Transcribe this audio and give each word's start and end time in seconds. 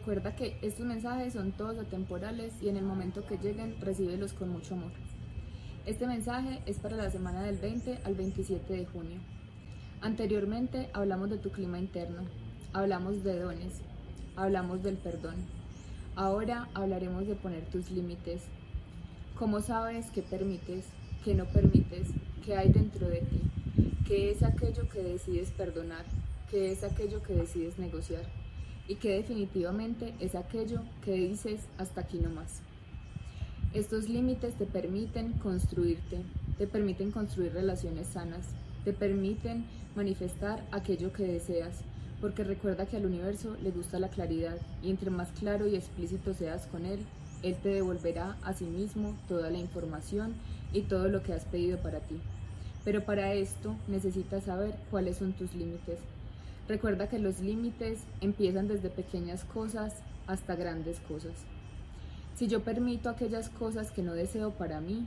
Recuerda 0.00 0.34
que 0.34 0.56
estos 0.62 0.86
mensajes 0.86 1.34
son 1.34 1.52
todos 1.52 1.78
atemporales 1.78 2.54
y 2.62 2.70
en 2.70 2.78
el 2.78 2.84
momento 2.84 3.26
que 3.26 3.36
lleguen, 3.36 3.78
recíbelos 3.82 4.32
con 4.32 4.48
mucho 4.48 4.72
amor. 4.72 4.92
Este 5.84 6.06
mensaje 6.06 6.62
es 6.64 6.78
para 6.78 6.96
la 6.96 7.10
semana 7.10 7.42
del 7.42 7.58
20 7.58 7.98
al 8.04 8.14
27 8.14 8.72
de 8.72 8.86
junio. 8.86 9.18
Anteriormente 10.00 10.88
hablamos 10.94 11.28
de 11.28 11.36
tu 11.36 11.50
clima 11.50 11.78
interno, 11.78 12.22
hablamos 12.72 13.22
de 13.24 13.40
dones, 13.40 13.82
hablamos 14.36 14.82
del 14.82 14.96
perdón. 14.96 15.34
Ahora 16.16 16.70
hablaremos 16.72 17.26
de 17.26 17.34
poner 17.34 17.66
tus 17.66 17.90
límites. 17.90 18.44
¿Cómo 19.38 19.60
sabes 19.60 20.06
qué 20.14 20.22
permites, 20.22 20.86
qué 21.26 21.34
no 21.34 21.44
permites, 21.44 22.08
qué 22.42 22.56
hay 22.56 22.72
dentro 22.72 23.06
de 23.06 23.18
ti? 23.18 23.42
¿Qué 24.08 24.30
es 24.30 24.42
aquello 24.42 24.88
que 24.88 25.02
decides 25.02 25.50
perdonar? 25.50 26.06
¿Qué 26.50 26.72
es 26.72 26.84
aquello 26.84 27.22
que 27.22 27.34
decides 27.34 27.78
negociar? 27.78 28.39
Y 28.90 28.96
qué 28.96 29.12
definitivamente 29.12 30.14
es 30.18 30.34
aquello 30.34 30.80
que 31.04 31.12
dices 31.12 31.60
hasta 31.78 32.00
aquí 32.00 32.18
no 32.18 32.28
más. 32.28 32.60
Estos 33.72 34.08
límites 34.08 34.54
te 34.54 34.66
permiten 34.66 35.34
construirte, 35.34 36.22
te 36.58 36.66
permiten 36.66 37.12
construir 37.12 37.52
relaciones 37.52 38.08
sanas, 38.08 38.48
te 38.84 38.92
permiten 38.92 39.64
manifestar 39.94 40.66
aquello 40.72 41.12
que 41.12 41.22
deseas, 41.22 41.82
porque 42.20 42.42
recuerda 42.42 42.86
que 42.86 42.96
al 42.96 43.06
universo 43.06 43.56
le 43.62 43.70
gusta 43.70 44.00
la 44.00 44.08
claridad 44.08 44.56
y 44.82 44.90
entre 44.90 45.10
más 45.10 45.28
claro 45.38 45.68
y 45.68 45.76
explícito 45.76 46.34
seas 46.34 46.66
con 46.66 46.84
él, 46.84 46.98
él 47.44 47.54
te 47.62 47.68
devolverá 47.68 48.38
a 48.42 48.54
sí 48.54 48.64
mismo 48.64 49.16
toda 49.28 49.50
la 49.50 49.58
información 49.58 50.34
y 50.72 50.80
todo 50.80 51.06
lo 51.06 51.22
que 51.22 51.32
has 51.32 51.44
pedido 51.44 51.78
para 51.78 52.00
ti. 52.00 52.16
Pero 52.84 53.04
para 53.04 53.34
esto 53.34 53.76
necesitas 53.86 54.42
saber 54.46 54.74
cuáles 54.90 55.18
son 55.18 55.32
tus 55.32 55.54
límites. 55.54 56.00
Recuerda 56.68 57.08
que 57.08 57.18
los 57.18 57.40
límites 57.40 58.00
empiezan 58.20 58.68
desde 58.68 58.90
pequeñas 58.90 59.44
cosas 59.44 60.02
hasta 60.26 60.54
grandes 60.54 61.00
cosas. 61.00 61.32
Si 62.36 62.46
yo 62.46 62.62
permito 62.62 63.08
aquellas 63.08 63.50
cosas 63.50 63.90
que 63.90 64.02
no 64.02 64.14
deseo 64.14 64.52
para 64.52 64.80
mí, 64.80 65.06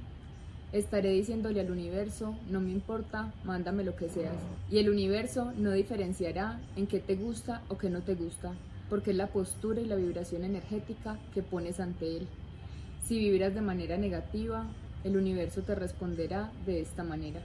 estaré 0.74 1.12
diciéndole 1.12 1.62
al 1.62 1.72
universo, 1.72 2.36
no 2.50 2.60
me 2.60 2.72
importa, 2.72 3.34
mándame 3.44 3.84
lo 3.84 3.96
que 3.96 4.10
seas. 4.10 4.36
Y 4.70 4.80
el 4.80 4.90
universo 4.90 5.54
no 5.56 5.72
diferenciará 5.72 6.60
en 6.76 6.88
qué 6.88 7.00
te 7.00 7.16
gusta 7.16 7.62
o 7.70 7.78
qué 7.78 7.90
no 7.90 8.02
te 8.02 8.16
gusta, 8.16 8.54
porque 8.90 9.12
es 9.12 9.18
la 9.18 9.28
postura 9.28 9.82
y 9.82 9.86
la 9.86 9.96
vibración 9.96 10.44
energética 10.44 11.18
que 11.34 11.44
pones 11.44 11.80
ante 11.80 12.18
él. 12.18 12.28
Si 13.04 13.20
vibras 13.20 13.54
de 13.54 13.62
manera 13.62 13.98
negativa, 13.98 14.66
el 15.04 15.18
universo 15.18 15.62
te 15.62 15.76
responderá 15.76 16.52
de 16.66 16.82
esta 16.82 17.04
manera. 17.04 17.42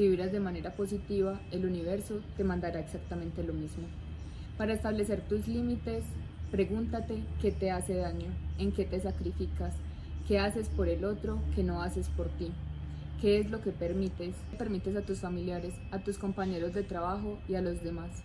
Si 0.00 0.08
vibras 0.08 0.32
de 0.32 0.40
manera 0.40 0.72
positiva, 0.72 1.38
el 1.50 1.66
universo 1.66 2.22
te 2.34 2.42
mandará 2.42 2.80
exactamente 2.80 3.44
lo 3.44 3.52
mismo. 3.52 3.82
Para 4.56 4.72
establecer 4.72 5.20
tus 5.20 5.46
límites, 5.46 6.04
pregúntate 6.50 7.22
qué 7.42 7.52
te 7.52 7.70
hace 7.70 7.96
daño, 7.96 8.28
en 8.56 8.72
qué 8.72 8.86
te 8.86 8.98
sacrificas, 8.98 9.74
qué 10.26 10.38
haces 10.38 10.70
por 10.70 10.88
el 10.88 11.04
otro 11.04 11.38
que 11.54 11.62
no 11.62 11.82
haces 11.82 12.08
por 12.08 12.30
ti. 12.30 12.50
¿Qué 13.20 13.40
es 13.40 13.50
lo 13.50 13.60
que 13.60 13.72
permites? 13.72 14.34
Permites 14.56 14.96
a 14.96 15.02
tus 15.02 15.18
familiares, 15.18 15.74
a 15.90 15.98
tus 15.98 16.16
compañeros 16.16 16.72
de 16.72 16.82
trabajo 16.82 17.38
y 17.46 17.56
a 17.56 17.60
los 17.60 17.84
demás. 17.84 18.22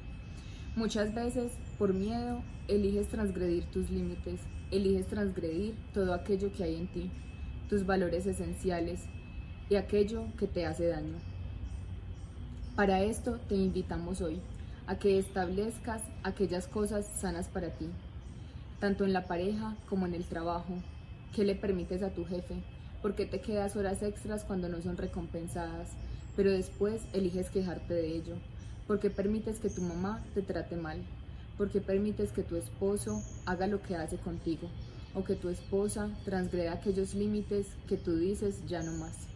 Muchas 0.77 1.13
veces, 1.13 1.51
por 1.77 1.93
miedo, 1.93 2.41
eliges 2.69 3.09
transgredir 3.09 3.65
tus 3.65 3.89
límites, 3.89 4.39
eliges 4.71 5.07
transgredir 5.07 5.75
todo 5.93 6.13
aquello 6.13 6.53
que 6.53 6.63
hay 6.63 6.75
en 6.77 6.87
ti, 6.87 7.11
tus 7.67 7.85
valores 7.85 8.25
esenciales 8.27 9.01
y 9.69 9.75
aquello 9.75 10.23
que 10.39 10.47
te 10.47 10.65
hace 10.65 10.87
daño. 10.87 11.34
Para 12.75 13.01
esto 13.01 13.39
te 13.47 13.55
invitamos 13.55 14.19
hoy 14.19 14.41
a 14.85 14.99
que 14.99 15.17
establezcas 15.17 16.01
aquellas 16.23 16.67
cosas 16.67 17.05
sanas 17.05 17.47
para 17.47 17.69
ti, 17.69 17.87
tanto 18.81 19.05
en 19.05 19.13
la 19.13 19.27
pareja 19.27 19.77
como 19.87 20.05
en 20.05 20.13
el 20.13 20.25
trabajo. 20.25 20.73
¿Qué 21.33 21.45
le 21.45 21.55
permites 21.55 22.03
a 22.03 22.09
tu 22.09 22.25
jefe? 22.25 22.55
¿Por 23.01 23.15
qué 23.15 23.25
te 23.25 23.39
quedas 23.39 23.77
horas 23.77 24.03
extras 24.03 24.43
cuando 24.43 24.67
no 24.67 24.81
son 24.81 24.97
recompensadas? 24.97 25.91
Pero 26.35 26.51
después 26.51 27.01
eliges 27.13 27.49
quejarte 27.49 27.93
de 27.93 28.13
ello. 28.13 28.35
¿Por 28.87 28.99
qué 28.99 29.09
permites 29.09 29.59
que 29.59 29.69
tu 29.69 29.81
mamá 29.81 30.21
te 30.33 30.41
trate 30.41 30.75
mal? 30.75 30.97
¿Por 31.57 31.71
qué 31.71 31.79
permites 31.79 32.33
que 32.33 32.43
tu 32.43 32.57
esposo 32.57 33.23
haga 33.45 33.67
lo 33.67 33.81
que 33.81 33.95
hace 33.95 34.17
contigo? 34.17 34.67
¿O 35.13 35.23
que 35.23 35.35
tu 35.35 35.47
esposa 35.47 36.09
transgreda 36.25 36.73
aquellos 36.73 37.13
límites 37.13 37.67
que 37.87 37.95
tú 37.95 38.17
dices 38.17 38.67
ya 38.67 38.83
no 38.83 38.91
más? 38.97 39.34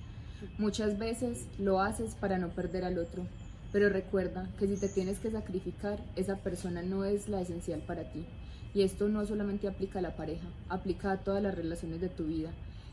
Muchas 0.58 0.98
veces 0.98 1.48
lo 1.58 1.82
haces 1.82 2.16
para 2.16 2.38
no 2.38 2.50
perder 2.50 2.86
al 2.86 2.98
otro, 2.98 3.26
pero 3.72 3.90
recuerda 3.90 4.50
que 4.58 4.68
si 4.68 4.78
te 4.78 4.88
tienes 4.88 5.20
que 5.20 5.32
sacrificar, 5.32 6.00
esa 6.16 6.38
persona 6.38 6.82
no 6.82 7.06
es 7.06 7.28
la 7.30 7.42
esencial 7.42 7.82
para 7.82 8.12
ti. 8.12 8.26
Y 8.74 8.84
esto 8.84 9.10
no 9.10 9.26
solamente 9.26 9.68
aplica 9.68 10.00
a 10.00 10.02
la 10.02 10.16
pareja, 10.16 10.48
aplica 10.70 11.12
a 11.12 11.18
todas 11.18 11.42
las 11.42 11.56
relaciones 11.56 12.02
de 12.02 12.10
tu 12.10 12.26
vida. 12.26 12.52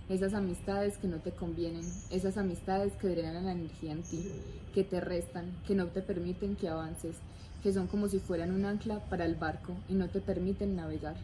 Esas 0.08 0.34
amistades 0.34 0.98
que 0.98 1.08
no 1.08 1.18
te 1.18 1.32
convienen, 1.32 1.84
esas 2.10 2.36
amistades 2.36 2.92
que 2.94 3.08
drenan 3.08 3.44
la 3.44 3.52
energía 3.52 3.92
en 3.92 4.02
ti, 4.02 4.30
que 4.74 4.84
te 4.84 5.00
restan, 5.00 5.50
que 5.66 5.74
no 5.74 5.86
te 5.86 6.02
permiten 6.02 6.56
que 6.56 6.68
avances, 6.68 7.16
que 7.62 7.72
son 7.72 7.86
como 7.88 8.08
si 8.08 8.18
fueran 8.18 8.52
un 8.52 8.64
ancla 8.64 9.00
para 9.08 9.24
el 9.24 9.34
barco 9.34 9.74
y 9.88 9.94
no 9.94 10.08
te 10.08 10.20
permiten 10.20 10.76
navegar. 10.76 11.16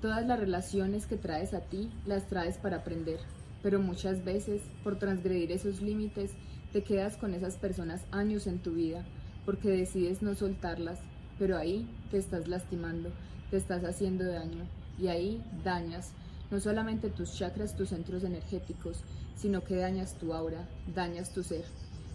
Todas 0.00 0.26
las 0.26 0.38
relaciones 0.38 1.06
que 1.06 1.16
traes 1.16 1.54
a 1.54 1.60
ti 1.60 1.90
las 2.06 2.26
traes 2.26 2.56
para 2.58 2.78
aprender, 2.78 3.18
pero 3.62 3.80
muchas 3.80 4.24
veces, 4.24 4.60
por 4.82 4.98
transgredir 4.98 5.52
esos 5.52 5.80
límites, 5.80 6.30
te 6.72 6.82
quedas 6.82 7.16
con 7.16 7.34
esas 7.34 7.56
personas 7.56 8.02
años 8.10 8.46
en 8.46 8.58
tu 8.58 8.72
vida, 8.72 9.04
porque 9.44 9.70
decides 9.70 10.22
no 10.22 10.34
soltarlas, 10.34 10.98
pero 11.38 11.56
ahí 11.56 11.86
te 12.10 12.18
estás 12.18 12.48
lastimando, 12.48 13.10
te 13.50 13.56
estás 13.56 13.84
haciendo 13.84 14.24
daño, 14.24 14.64
y 14.98 15.08
ahí 15.08 15.42
dañas 15.64 16.12
no 16.50 16.60
solamente 16.60 17.08
tus 17.08 17.34
chakras, 17.34 17.76
tus 17.76 17.90
centros 17.90 18.24
energéticos, 18.24 18.98
sino 19.36 19.64
que 19.64 19.76
dañas 19.76 20.14
tu 20.18 20.34
aura, 20.34 20.68
dañas 20.94 21.32
tu 21.32 21.42
ser, 21.42 21.64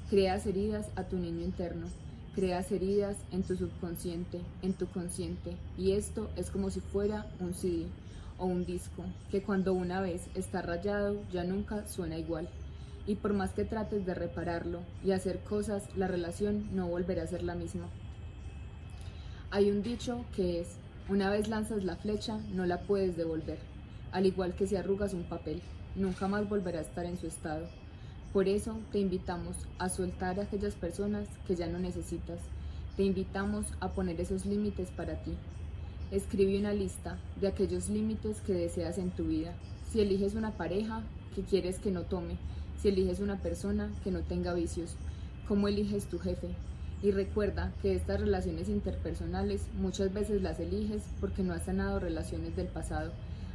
creas 0.09 0.45
heridas 0.45 0.87
a 0.95 1.03
tu 1.03 1.17
niño 1.17 1.43
interno, 1.43 1.87
creas 2.35 2.71
heridas 2.71 3.17
en 3.31 3.41
tu 3.43 3.55
subconsciente, 3.55 4.41
en 4.61 4.73
tu 4.73 4.85
consciente, 4.87 5.55
y 5.77 5.93
esto 5.93 6.29
es 6.35 6.51
como 6.51 6.69
si 6.69 6.81
fuera 6.81 7.25
un 7.39 7.53
CD 7.53 7.87
o 8.37 8.45
un 8.45 8.65
disco, 8.65 9.03
que 9.31 9.41
cuando 9.41 9.73
una 9.73 10.01
vez 10.01 10.27
está 10.35 10.61
rayado 10.61 11.21
ya 11.31 11.43
nunca 11.43 11.87
suena 11.87 12.17
igual. 12.17 12.49
Y 13.05 13.15
por 13.15 13.33
más 13.33 13.51
que 13.51 13.63
trates 13.63 14.05
de 14.05 14.13
repararlo 14.13 14.81
y 15.03 15.11
hacer 15.11 15.39
cosas, 15.39 15.83
la 15.95 16.07
relación 16.07 16.75
no 16.75 16.87
volverá 16.87 17.23
a 17.23 17.27
ser 17.27 17.43
la 17.43 17.55
misma. 17.55 17.87
Hay 19.49 19.71
un 19.71 19.81
dicho 19.81 20.25
que 20.35 20.59
es, 20.59 20.75
una 21.09 21.29
vez 21.29 21.47
lanzas 21.47 21.83
la 21.85 21.95
flecha, 21.95 22.37
no 22.53 22.65
la 22.65 22.81
puedes 22.81 23.15
devolver, 23.15 23.59
al 24.11 24.25
igual 24.25 24.55
que 24.55 24.67
si 24.67 24.75
arrugas 24.75 25.13
un 25.13 25.23
papel, 25.23 25.61
nunca 25.95 26.27
más 26.27 26.49
volverá 26.49 26.79
a 26.79 26.83
estar 26.83 27.05
en 27.05 27.17
su 27.17 27.27
estado. 27.27 27.65
Por 28.33 28.49
eso 28.49 28.77
te 28.91 28.99
invitamos 28.99 29.55
a 29.79 29.89
soltar 29.89 30.39
a 30.39 30.43
aquellas 30.43 30.75
personas 30.75 31.27
que 31.47 31.55
ya 31.55 31.67
no 31.67 31.79
necesitas. 31.79 32.39
Te 32.97 33.03
invitamos 33.03 33.65
a 33.79 33.89
poner 33.89 34.19
esos 34.19 34.45
límites 34.45 34.91
para 34.91 35.15
ti, 35.23 35.31
Escribe 36.09 36.57
una 36.57 36.71
lista 36.71 37.19
de 37.41 37.49
aquellos 37.49 37.89
límites 37.89 38.39
que 38.39 38.53
deseas 38.53 38.97
en 38.97 39.11
tu 39.11 39.25
vida. 39.25 39.53
Si 39.91 39.99
eliges 39.99 40.35
una 40.35 40.51
pareja 40.51 41.03
que 41.35 41.41
quieres 41.41 41.79
que 41.79 41.91
no 41.91 42.03
tome, 42.03 42.37
si 42.81 42.87
eliges 42.87 43.19
una 43.19 43.41
persona 43.41 43.91
que 44.05 44.11
no 44.11 44.21
tenga 44.21 44.53
vicios, 44.53 44.95
cómo 45.49 45.67
eliges 45.67 46.05
tu 46.05 46.17
jefe. 46.17 46.55
Y 47.03 47.11
recuerda 47.11 47.73
que 47.81 47.93
estas 47.93 48.21
relaciones 48.21 48.69
interpersonales 48.69 49.67
muchas 49.81 50.13
veces 50.13 50.41
las 50.41 50.61
eliges 50.61 51.03
porque 51.19 51.43
no 51.43 51.53
has 51.53 51.65
sanado 51.65 51.99
relaciones 51.99 52.55
del 52.55 52.67
pasado. 52.67 53.11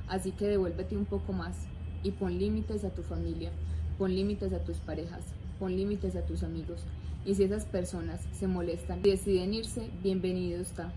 Así 0.07 0.33
que 0.33 0.47
devuélvete 0.47 0.95
un 0.95 1.07
poco 1.07 1.33
más 1.33 1.57
y 2.03 2.11
pon 2.11 2.39
límites 2.39 2.85
a 2.85 2.91
tu 2.91 3.03
familia, 3.03 3.51
pon 3.97 4.15
límites 4.15 4.53
a 4.53 4.63
tus 4.63 4.77
parejas, 4.77 5.25
pon 5.59 5.75
límites 5.75 6.17
a 6.17 6.27
tus 6.27 6.43
amigos. 6.43 6.83
Y 7.25 7.35
si 7.35 7.45
esas 7.45 7.65
personas 7.65 8.21
se 8.39 8.47
molestan 8.47 8.99
y 8.99 9.11
deciden 9.11 9.55
irse, 9.55 9.89
bienvenido 10.03 10.61
está. 10.61 10.93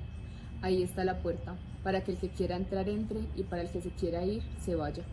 Ahí 0.66 0.82
está 0.82 1.04
la 1.04 1.20
puerta, 1.20 1.56
para 1.84 2.04
que 2.04 2.14
el 2.14 2.18
que 2.18 2.30
quiera 2.30 2.56
entrar 2.56 2.90
entre 2.90 3.20
y 3.36 3.44
para 3.44 3.62
el 3.62 3.70
que 3.70 3.84
se 3.84 3.92
quiera 3.92 4.26
ir 4.26 4.42
se 4.60 4.74
vaya. 4.74 5.04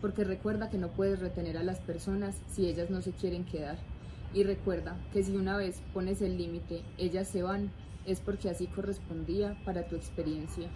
Porque 0.00 0.24
recuerda 0.24 0.68
que 0.68 0.78
no 0.78 0.88
puedes 0.88 1.20
retener 1.20 1.56
a 1.56 1.62
las 1.62 1.78
personas 1.78 2.34
si 2.52 2.66
ellas 2.66 2.90
no 2.90 3.00
se 3.02 3.12
quieren 3.12 3.44
quedar. 3.44 3.78
Y 4.34 4.42
recuerda 4.42 4.96
que 5.12 5.22
si 5.22 5.36
una 5.36 5.56
vez 5.56 5.80
pones 5.94 6.22
el 6.22 6.36
límite, 6.36 6.82
ellas 6.98 7.28
se 7.28 7.44
van, 7.44 7.70
es 8.04 8.18
porque 8.18 8.50
así 8.50 8.66
correspondía 8.66 9.56
para 9.64 9.86
tu 9.86 9.94
experiencia. 9.94 10.68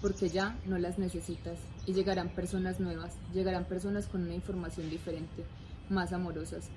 Porque 0.00 0.28
ya 0.28 0.56
no 0.64 0.78
las 0.78 1.00
necesitas 1.00 1.58
y 1.84 1.92
llegarán 1.92 2.28
personas 2.28 2.78
nuevas, 2.78 3.16
llegarán 3.34 3.64
personas 3.64 4.06
con 4.06 4.22
una 4.22 4.34
información 4.36 4.90
diferente, 4.90 5.42
más 5.90 6.12
amorosas. 6.12 6.70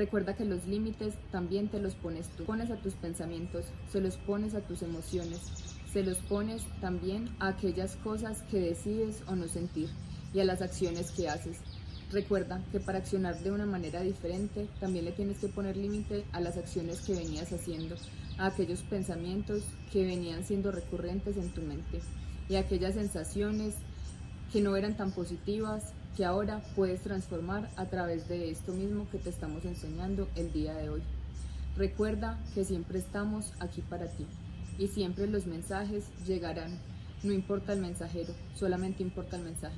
Recuerda 0.00 0.34
que 0.34 0.46
los 0.46 0.66
límites 0.66 1.12
también 1.30 1.68
te 1.68 1.78
los 1.78 1.94
pones 1.94 2.26
tú. 2.30 2.44
Pones 2.44 2.70
a 2.70 2.76
tus 2.76 2.94
pensamientos, 2.94 3.66
se 3.92 4.00
los 4.00 4.16
pones 4.16 4.54
a 4.54 4.62
tus 4.62 4.80
emociones, 4.80 5.42
se 5.92 6.02
los 6.02 6.16
pones 6.20 6.62
también 6.80 7.28
a 7.38 7.48
aquellas 7.48 7.96
cosas 7.96 8.40
que 8.50 8.60
decides 8.60 9.22
o 9.26 9.36
no 9.36 9.46
sentir 9.46 9.90
y 10.32 10.40
a 10.40 10.46
las 10.46 10.62
acciones 10.62 11.10
que 11.10 11.28
haces. 11.28 11.58
Recuerda 12.10 12.64
que 12.72 12.80
para 12.80 12.96
accionar 12.96 13.40
de 13.40 13.52
una 13.52 13.66
manera 13.66 14.00
diferente 14.00 14.68
también 14.80 15.04
le 15.04 15.12
tienes 15.12 15.36
que 15.36 15.48
poner 15.48 15.76
límite 15.76 16.24
a 16.32 16.40
las 16.40 16.56
acciones 16.56 17.02
que 17.02 17.12
venías 17.12 17.52
haciendo, 17.52 17.96
a 18.38 18.46
aquellos 18.46 18.80
pensamientos 18.80 19.64
que 19.92 20.06
venían 20.06 20.44
siendo 20.44 20.72
recurrentes 20.72 21.36
en 21.36 21.50
tu 21.50 21.60
mente 21.60 22.00
y 22.48 22.54
a 22.54 22.60
aquellas 22.60 22.94
sensaciones 22.94 23.74
que 24.50 24.62
no 24.62 24.76
eran 24.76 24.96
tan 24.96 25.12
positivas 25.12 25.92
que 26.16 26.24
ahora 26.24 26.62
puedes 26.74 27.00
transformar 27.02 27.70
a 27.76 27.86
través 27.86 28.28
de 28.28 28.50
esto 28.50 28.72
mismo 28.72 29.08
que 29.10 29.18
te 29.18 29.30
estamos 29.30 29.64
enseñando 29.64 30.28
el 30.36 30.52
día 30.52 30.74
de 30.74 30.90
hoy. 30.90 31.02
Recuerda 31.76 32.38
que 32.54 32.64
siempre 32.64 32.98
estamos 32.98 33.52
aquí 33.60 33.80
para 33.82 34.06
ti 34.06 34.26
y 34.78 34.88
siempre 34.88 35.26
los 35.26 35.46
mensajes 35.46 36.04
llegarán. 36.26 36.78
No 37.22 37.32
importa 37.32 37.72
el 37.72 37.80
mensajero, 37.80 38.32
solamente 38.54 39.02
importa 39.02 39.36
el 39.36 39.42
mensaje. 39.44 39.76